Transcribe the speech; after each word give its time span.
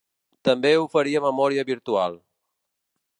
També 0.47 0.71
oferia 0.85 1.21
memòria 1.27 1.67
virtual. 1.69 2.17